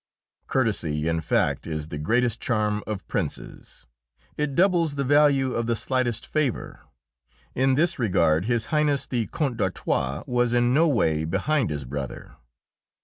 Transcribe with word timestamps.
Courtesy, 0.47 1.07
in 1.07 1.21
fact, 1.21 1.67
is 1.67 1.89
the 1.89 1.99
greatest 1.99 2.41
charm 2.41 2.83
of 2.87 3.07
princes; 3.07 3.85
it 4.35 4.55
doubles 4.55 4.95
the 4.95 5.03
value 5.03 5.53
of 5.53 5.67
the 5.67 5.75
slightest 5.75 6.25
favour. 6.25 6.79
In 7.53 7.75
this 7.75 7.99
regard 7.99 8.45
His 8.45 8.69
Highness 8.73 9.05
the 9.05 9.27
Count 9.27 9.57
d'Artois 9.57 10.23
was 10.25 10.55
in 10.55 10.73
no 10.73 10.87
way 10.87 11.23
behind 11.23 11.69
his 11.69 11.85
brother. 11.85 12.35